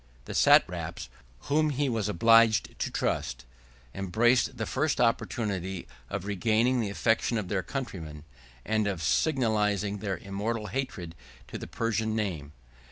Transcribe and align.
The 0.25 0.33
satraps, 0.33 1.09
whom 1.41 1.69
he 1.69 1.87
was 1.87 2.09
obliged 2.09 2.73
to 2.79 2.89
trust, 2.89 3.45
embraced 3.93 4.57
the 4.57 4.65
first 4.65 4.99
opportunity 4.99 5.87
of 6.09 6.25
regaining 6.25 6.79
the 6.81 6.89
affection 6.89 7.37
of 7.37 7.49
their 7.49 7.61
countrymen, 7.61 8.23
and 8.65 8.87
of 8.87 9.03
signalizing 9.03 9.99
their 9.99 10.17
immortal 10.17 10.65
hatred 10.73 11.13
to 11.49 11.59
the 11.59 11.67
Persian 11.67 12.15
name. 12.15 12.51